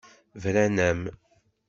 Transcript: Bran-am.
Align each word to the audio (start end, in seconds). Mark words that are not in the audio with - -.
Bran-am. 0.41 1.01